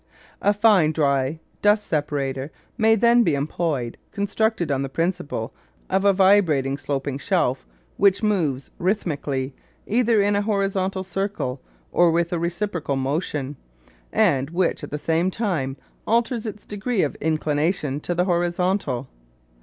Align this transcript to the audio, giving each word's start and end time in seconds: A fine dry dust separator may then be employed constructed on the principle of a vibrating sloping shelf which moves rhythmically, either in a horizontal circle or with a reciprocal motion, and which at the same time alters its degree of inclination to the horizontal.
A 0.41 0.51
fine 0.51 0.93
dry 0.93 1.39
dust 1.61 1.85
separator 1.91 2.51
may 2.75 2.95
then 2.95 3.21
be 3.21 3.35
employed 3.35 3.99
constructed 4.11 4.71
on 4.71 4.81
the 4.81 4.89
principle 4.89 5.53
of 5.91 6.03
a 6.05 6.11
vibrating 6.11 6.75
sloping 6.79 7.19
shelf 7.19 7.67
which 7.97 8.23
moves 8.23 8.71
rhythmically, 8.79 9.53
either 9.85 10.19
in 10.19 10.35
a 10.35 10.41
horizontal 10.41 11.03
circle 11.03 11.61
or 11.91 12.09
with 12.09 12.33
a 12.33 12.39
reciprocal 12.39 12.95
motion, 12.95 13.57
and 14.11 14.49
which 14.49 14.83
at 14.83 14.89
the 14.89 14.97
same 14.97 15.29
time 15.29 15.77
alters 16.07 16.47
its 16.47 16.65
degree 16.65 17.03
of 17.03 17.13
inclination 17.21 17.99
to 17.99 18.15
the 18.15 18.25
horizontal. 18.25 19.07